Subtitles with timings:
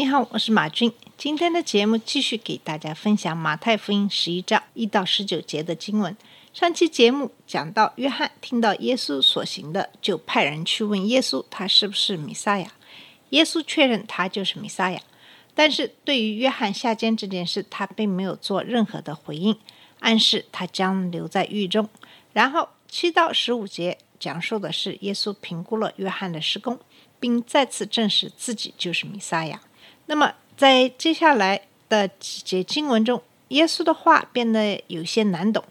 [0.00, 0.90] 你好，我是马军。
[1.18, 6.16] 今天的节目继续给大家分享马太福音十一章一到十九节的经文。
[6.54, 12.72] 上期节目讲到，约翰听到耶稣所行的，就派人去问耶稣，他是不是弥撒亚。
[13.28, 15.02] 耶稣确认他就是弥撒亚，
[15.54, 19.54] 但是对于约翰下监这件事，他并没有做任何的回应，
[19.98, 21.86] 暗示他将留在狱中。
[22.32, 26.80] 然后七到十五节讲述的是耶稣评估了约翰的施工，
[27.20, 29.60] 并再次证实自己就是弥撒亚。
[30.10, 35.62] 那么在接下来的几节经文中，耶稣的话变得有些难懂。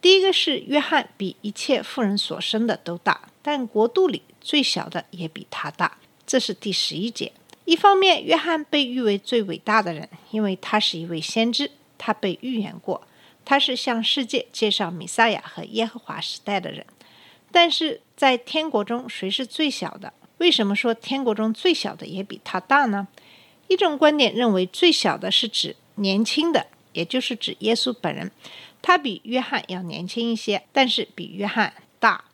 [0.00, 5.98] 第一个是约翰比一切妇人所生的都大，但国度里最小的也比他大。
[6.26, 7.32] 这是第十一节。
[7.66, 13.06] 一方面，约翰被誉为最伟大的人，因为他是一位先知，他被预言过，
[13.44, 16.86] 他是向世界介绍弥撒亚和耶和华时代的人。
[17.50, 20.14] 但是在天国中，谁是最小的？
[20.38, 23.06] 为什么说天国中最小的也比他大呢？
[23.68, 28.30] 一种观点认为，最小的是指年轻的，也就是指耶稣本人，
[28.80, 32.24] 他比约翰要年轻一些，但是比约翰大。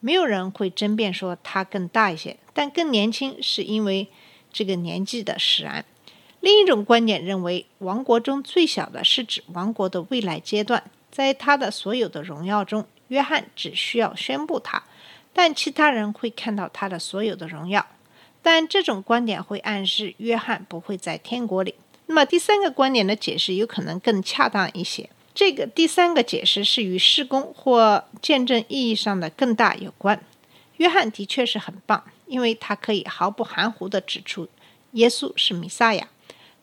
[0.00, 4.08] 没有人会争辩说他更大一些，但更年轻是因为
[4.50, 5.84] 这个年纪的使然。
[6.40, 14.82] 另一种观点认为，王国中最小的是指王国的未来阶段，在他的所有的荣耀中，约翰只需要宣布他，
[15.34, 17.86] 但其他人会看到他的所有的荣耀。
[18.42, 21.74] 但这种观点会暗示约翰不会在天国里。
[22.06, 25.08] 那么第三个观点的解释有可能更恰当一些。
[25.32, 30.20] 这个第三个解释是与施工或见证意义上的更大有关。
[30.78, 34.48] 约翰的确是很棒，因为他可以毫不含糊地指出
[34.92, 36.08] 耶稣是弥撒亚。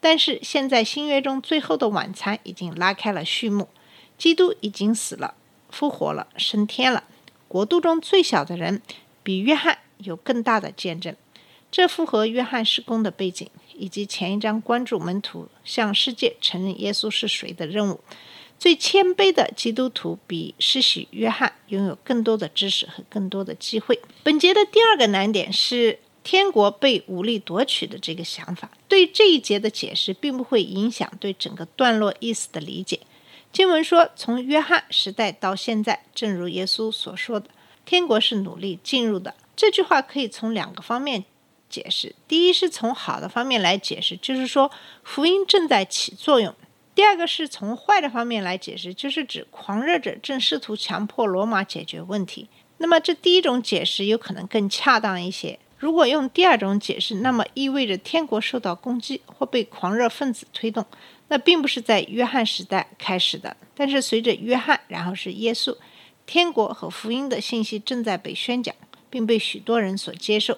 [0.00, 3.68] 但是现在新约中最后的晚餐已经拉开了序幕，
[4.16, 5.34] 基督已经死了、
[5.70, 7.04] 复活了、升天了。
[7.48, 8.80] 国度中最小的人
[9.22, 11.14] 比约翰有更大的见证。
[11.74, 17.98] 这符合约翰施工的背景，以及前一章关注门徒向世界承认耶稣是谁的任务。
[18.60, 24.00] 最谦卑的基督徒比施洗约翰拥有更多的知识和更多的机会。
[24.22, 28.70] 本节的第二个难点是天国被武力夺取的这个想法。
[28.86, 33.00] 对这一节的解释并不会影响对整个段落意思的理解。
[33.52, 37.50] 经文说，从约翰时代到现在，正如耶稣所说的，
[37.84, 39.34] 天国是努力进入的。
[39.56, 41.24] 这句话可以从两个方面。
[41.74, 44.70] 解释，第一是从好的方面来解释，就是说
[45.02, 46.52] 福音正在起作用；
[46.94, 52.48] 第二个是从坏的方面来解释，就是指狂热者正试图强迫罗马解决问题。
[52.78, 55.58] 那么这第一种解释有可能更恰当一些。
[55.76, 60.86] 如果用第二种解释，那么意味着天国受到攻击或被狂热分子推动，
[61.26, 65.76] 那并不是在约翰时代开始的，但是随着约翰，然后是耶稣，
[66.24, 68.72] 天国和福音的信息正在被宣讲，
[69.10, 70.56] 并被许多人所接受。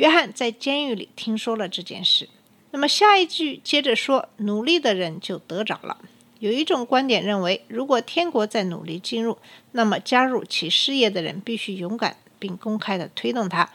[0.00, 2.26] 约翰在监狱里听说了这件事。
[2.70, 5.98] 那么下一句接着说：“努力的人就得着了。”
[6.40, 9.36] 有一种观点认为，如果天国在努力进入，
[9.72, 13.68] 那么加入其事业的人必须勇敢并公开地推动它。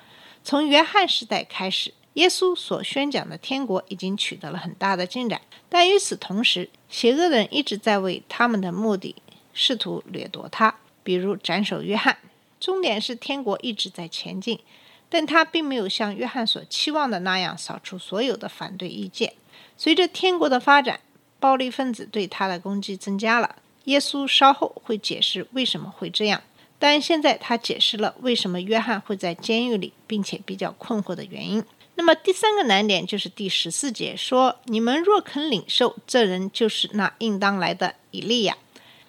[0.44, 9.16] 从约翰时代开始，耶稣所宣讲的天国已经取得了很大的进展，但与此同时，邪恶的人一直在为他们的目的
[9.54, 12.18] 试图掠夺它，比如斩首约翰。
[12.60, 14.60] 重点是天国一直在前进。
[15.18, 19.32] 但他并没有像约翰所期望的那样扫除所有的反对意见。
[19.78, 21.00] 随着天国的发展，
[21.40, 23.56] 暴力分子对他的攻击增加了。
[23.86, 26.42] 耶稣稍后会解释为什么会这样，
[26.78, 31.64] 但现在他解释了为什么约翰会在监狱里，并且比较困惑的原因。
[31.96, 38.58] 那么第三个难点就是第十四节说：“你们若肯领受，这人就是那应当来的以利亚。”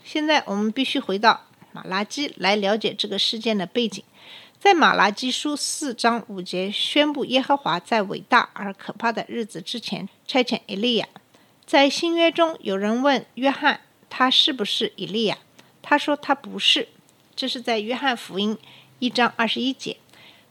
[0.06, 4.04] 现在我们必须回到马拉基来了解这个事件的背景。
[4.58, 11.06] 在马拉基书四章五节宣布耶和华在伟大而可怕的日子之前差遣以利亚。
[11.66, 15.38] 在新约中，有人问约翰他是不是以利亚，
[15.82, 16.88] 他说他不是。
[17.36, 18.56] 这是在约翰福音
[18.98, 19.98] 一章二十一节。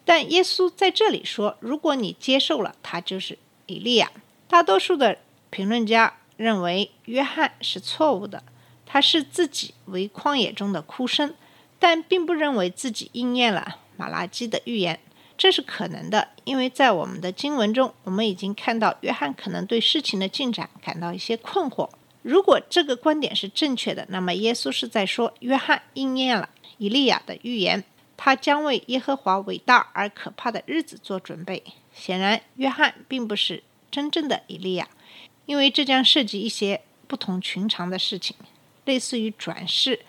[0.06, 4.12] 但耶稣在这里说，如果你接受了，他就是以利亚。
[4.48, 5.18] 大多数的
[5.50, 8.44] 评论家认为约翰是错误的，
[8.86, 11.34] 他是自己为旷野中的哭声，
[11.80, 13.80] 但并不认为自己应验了。
[13.98, 15.00] 马拉基的预言，
[15.38, 21.90] 这是可能的，因为在我们的经文中，我们已经看到约翰可能对事情的进展感到一些困惑。
[22.22, 27.84] 如果这个观点是正确的，那么耶稣是在说约翰应验了以利亚的预言，
[28.18, 31.64] 他将为耶和华伟大而可怕的日子做准备。
[31.94, 34.88] 显然，约翰并不是真正的以利亚，
[35.46, 38.36] 因为这将涉及一些不同寻常的事情，
[38.86, 40.00] 类似于转世。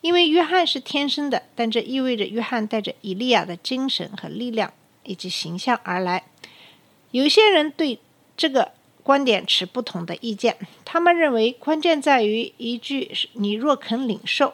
[0.00, 4.72] 因为约翰是天生的，但这意味着约翰带着以利亚的精神和力量
[5.04, 6.24] 以及形象而来。
[7.10, 7.98] 有些人对
[8.36, 8.72] 这个。
[9.02, 14.52] 观点持不同的意见，他们认为关键在于一句“你若肯领受”，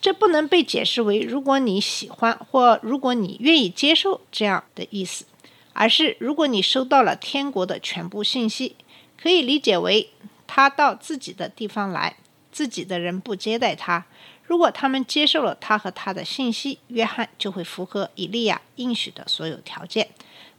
[0.00, 5.26] 这不能被解释为“如果你喜欢”或“如果你愿意接受”这样的意思，
[5.72, 8.76] 而是“如果你收到了天国的全部信息”，
[9.20, 10.08] 可以理解为
[10.46, 12.16] 他到自己的地方来，
[12.52, 14.06] 自己的人不接待他。
[14.52, 20.10] 如果他们接受了他和他的信息，约翰就会符合以利亚应许的所有条件，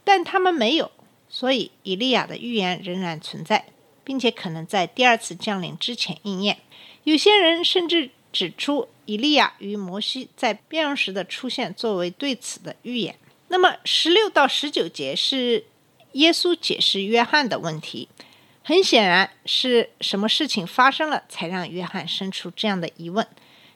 [0.03, 0.89] 但他们没有。
[1.29, 3.67] 所以，以利亚的预言仍然存在，
[4.03, 6.57] 并且可能在第二次降临之前应验。
[7.03, 13.15] 有些人甚至指出，以利亚与摩西在变容时的出现作为对此的预言。
[13.49, 15.65] 那么，十六到十九节是
[16.13, 18.09] 耶稣解释约翰的问题。
[18.63, 23.27] 很显然，是什么事情发生了，才让约翰生出这样的疑问？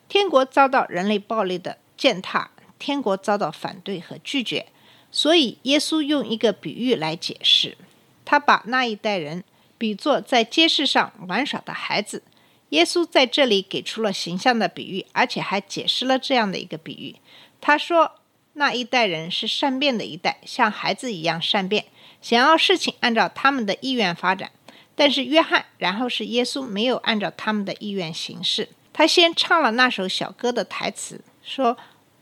[0.10, 4.68] 天国遭到人类暴力的践踏，天国遭到反对和拒绝。
[5.12, 7.78] 所以，耶稣用一个比喻来解释，
[8.26, 9.44] 他把那一代人
[9.78, 12.24] 比作在街市上玩耍的孩子。
[12.70, 17.16] 耶稣在这里给出了形象的比喻，而且还解释了这样的一个比喻。
[17.62, 18.20] 他说，
[18.54, 21.86] 那一代人是善变的一代，像孩子一样善变，
[22.22, 24.52] 想要事情按照他们的意愿发展。
[24.96, 28.68] 但是约翰，然后是耶稣，没有按照他们的意愿行事。
[28.98, 31.78] 他先唱了那首小歌的台词，说：“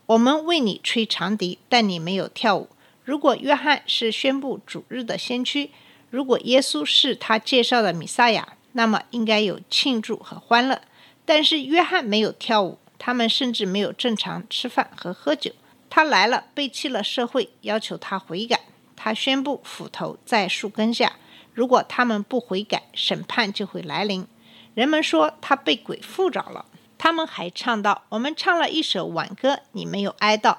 [0.08, 2.68] 我们为你吹长笛，但你没有跳舞。”
[3.06, 5.72] 如果约翰是宣布主日的先驱，
[6.10, 10.82] 如果耶稣是他介绍的弥撒亚，那么应该有庆祝和欢乐。
[11.24, 15.54] 但是约翰没有跳舞，他们甚至没有正常吃饭和喝酒。
[15.90, 18.60] 他来了，背弃了社会，要求他悔改。
[18.98, 21.14] 他宣布斧头在树根下，
[21.54, 24.28] 如果他们不悔改，审判就会来临。
[24.76, 26.66] 人们说他被鬼附着了。
[26.98, 30.58] 他们还唱道：“我们唱了一首挽歌，你没有哀悼。”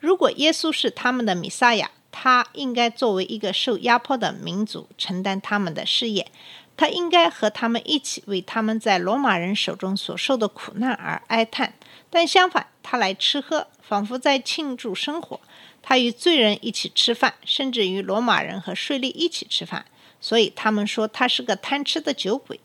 [0.00, 6.30] 如果耶稣是他们的弥撒亚，他应该作为一个受压迫的民族承担他们的事业，
[6.76, 11.74] 他应该和他们一起为他们在罗马人手中所受的苦难而哀叹。
[12.10, 15.40] 但相反，他来吃喝，仿佛在庆祝生活。
[15.82, 19.84] 他与罪人一起吃饭，甚至与罗马人和税吏一起吃饭。
[20.20, 22.60] 所以他们说他是个贪吃的酒鬼。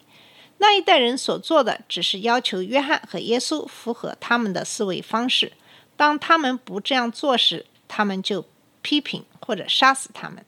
[0.63, 5.51] 那一代人所做的，只是要求约翰和耶稣符合他们的思维方式。
[5.98, 8.45] 当他们不这样做时，他们就
[8.81, 10.45] 批评或者杀死他们。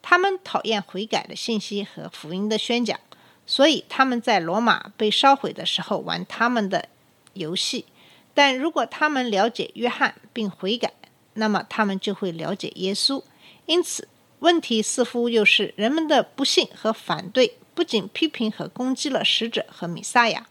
[0.00, 3.00] 他们讨厌悔改的信息和福音的宣讲，
[3.44, 6.88] 所以他们在罗马被烧毁的时候玩他们的
[7.32, 7.86] 游戏。
[8.34, 10.92] 但如果他们了解约翰并悔改，
[11.34, 13.20] 那么他们就会了解耶稣。
[13.64, 14.06] 因此，
[14.38, 20.46] 问题似乎又是人们的不幸和反对，不仅批评和攻击了使者和米撒亚，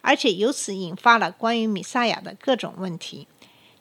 [0.00, 3.28] 而且由此引发了关于米撒亚的各种问题。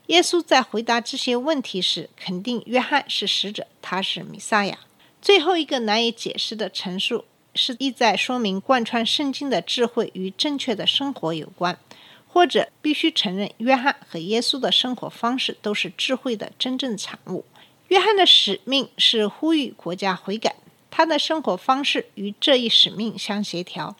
[0.07, 4.77] 耶稣在回答这些问题时，肯定约翰是使者，他是弥撒亚。
[5.19, 7.25] 最后一个难以解释的陈述，
[7.55, 11.79] 是意在说明贯穿圣经的智慧与正确的生活有关，
[12.27, 17.43] 或者必须承认约翰和耶稣的生活方式都是智慧的真正产物。
[17.87, 20.55] 约翰的使命是呼吁国家悔改，
[20.95, 23.95] 他的生活方式与这一使命相协调。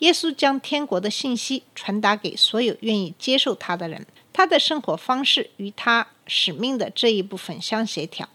[0.00, 4.04] 耶稣将天国的信息传达给所有愿意接受他的人。
[4.32, 8.28] 他的生活方式与他使命的这一部分相协调。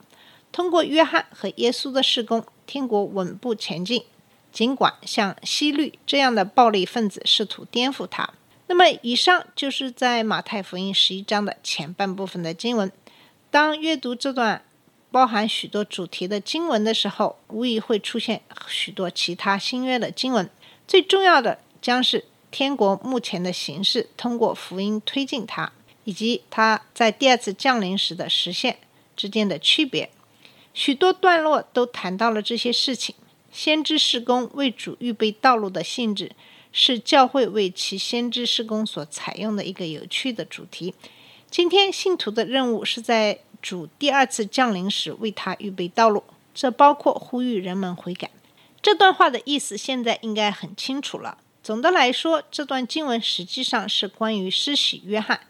[0.54, 4.06] 通过约翰和耶稣的施工，天国稳步前进。
[4.54, 8.30] 尽管像西律这样的暴力分子试图颠覆他。
[8.68, 12.90] 那么，以上就是在马太福音十一章的前半部分的经文。
[13.52, 14.64] 当阅读这段
[15.12, 20.50] 包含许多主题的经文的时候，无疑会出现许多其他新约的经文。
[20.88, 25.72] 最重要的将是天国目前的形式，通过福音推进它。
[26.06, 28.80] 以及它在第二次降临时的实现
[29.16, 30.10] 之间的区别，
[30.74, 33.14] 许多段落都谈到了这些事情。
[33.52, 36.32] 先知施工为主预备道路的性质，
[36.72, 40.96] 是教会为其先知施工所采用的一个有趣的主题。
[41.52, 46.24] 今天信徒的任务是在主第二次降临时为他预备道路，
[46.54, 48.30] 这包括呼吁人们悔改。
[48.82, 51.38] 这段话的意思现在应该很清楚了。
[51.62, 55.42] 总的来说，这段经文实际上是关于施洗约翰。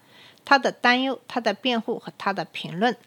[0.43, 2.97] 他的担忧、他的辩护和他的评论，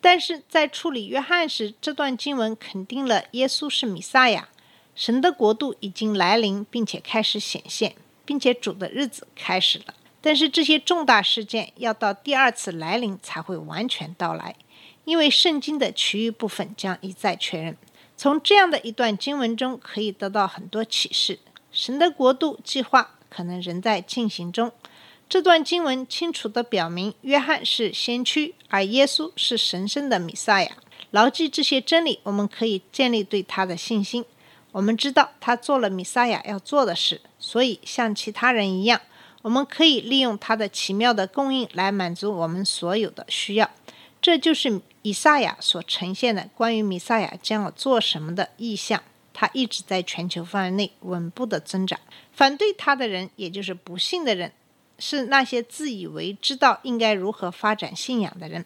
[0.00, 4.48] 但是在处理约翰时，这段经文肯定了耶稣是弥撒亚，
[4.94, 9.94] 神的国度已经来临并且开始显现，并且主的日子开始了。
[10.24, 14.56] 但是这些重大事件要到第二次来临才会完全到来，
[15.04, 17.76] 因为圣经的其余部分将一再确认。
[18.16, 21.40] 从这样的一段经文中可以得到很多启示。
[21.70, 24.72] 神的国度计划可能仍在进行中。
[25.28, 30.70] 这段经文清楚地表明，约翰是先驱，而耶稣是神圣的弥撒亚。
[31.10, 34.24] 牢记这些真理，我们可以建立对他的信心。
[34.72, 39.02] 我们知道他做了弥撒亚要做的事，所以像其他人一样。
[39.44, 43.70] 我们可以利用它的奇妙的供应来满足我们所有的需要，
[44.22, 49.02] 这就是以赛亚所呈现的关于弥赛亚将要做什么的意象。
[49.34, 52.00] 他一直在全球范围内稳步的增长。
[52.32, 54.50] 反对他的人，也就是不信的人，
[54.98, 58.64] 是那些自以为知道应该如何发展信仰的人，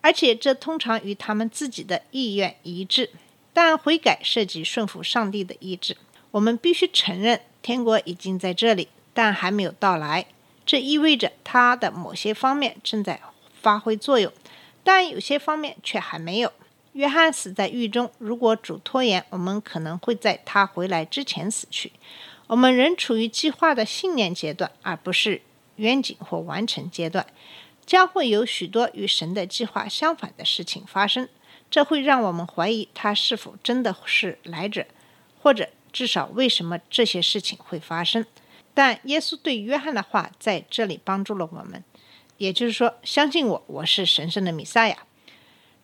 [0.00, 3.10] 而且这通常与他们自己的意愿一致。
[3.52, 5.98] 但悔改涉及顺服上帝的意志。
[6.30, 8.88] 我们必须承认，天国已经在这里。
[9.14, 10.26] 但还没有到来，
[10.66, 13.20] 这意味着它的某些方面正在
[13.62, 14.30] 发挥作用，
[14.82, 16.52] 但有些方面却还没有。
[16.92, 21.92] 约翰死在狱中，如果主拖延，我们可能会在他回来之前死去。
[22.46, 25.40] 我们仍处于计划的信念阶段，而不是
[25.76, 27.26] 远景或完成阶段。
[27.86, 31.28] 将会有许多与神的计划相反的事情发生，
[31.70, 34.86] 这会让我们怀疑他是否真的是来者，
[35.42, 38.24] 或者至少为什么这些事情会发生。
[38.74, 41.82] 但耶稣对约翰的话在这里帮助了我们，
[42.38, 44.98] 也就是说，相信我，我是神圣的弥赛亚。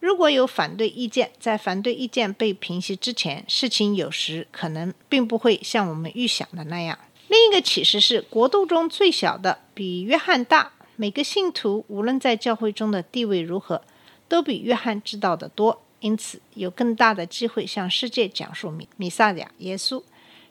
[0.00, 6.98] 如果有反对意见，在反对意见被平息之前，事情有时可能并不会像我们预想的那样。
[7.28, 10.72] 另一个启示是，国度中最小的比约翰大。
[10.96, 13.82] 每个信徒无论在教会中的地位如何，
[14.28, 20.02] 都比约翰知道的多，因此有更大的机会向世界讲述弥弥赛亚耶稣。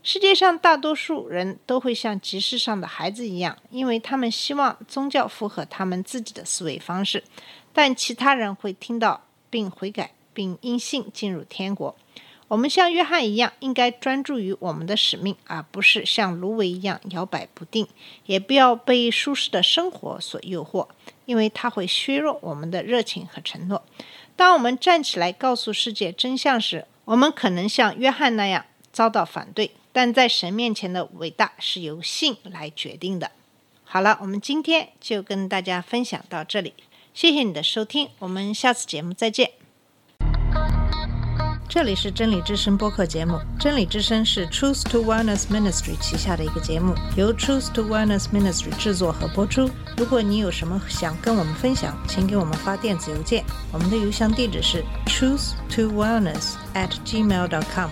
[0.02, 7.24] 世界上大多数人都会像集市上的孩子一样，因为他们希望宗教符合他们自己的思维方式。
[7.74, 11.96] 但其他人会听到并悔改，并因信进入天国。
[12.48, 17.88] 我们像约翰一样，应该专注于我们的使命，而不是像芦苇一样摇摆不定。
[18.26, 20.88] 也不要被舒适的生活所诱惑，
[21.26, 23.84] 因为它会削弱我们的热情和承诺。
[24.36, 29.70] 当我们站起来告诉世界真相时，我们可能像约翰那样遭到反对。
[30.02, 33.32] 但在神面前的伟大是由信来决定的。
[33.84, 36.74] 好了，我们今天就跟大家分享到这里，
[37.14, 39.52] 谢谢你的收听，我们下次节目再见。
[41.68, 49.70] 这里是真理之声播客节目，真理之声是 Truth to Wellness Ministry 旗下的一个节目，由 Truth to Wellness Ministry 制作和播出。
[49.98, 57.92] 如果你有什么想跟我们分享，请给我们发电子邮件，我们的邮箱地址是 truth to wellness at gmail dot com。